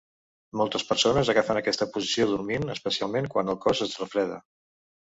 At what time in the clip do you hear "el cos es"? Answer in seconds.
3.57-3.97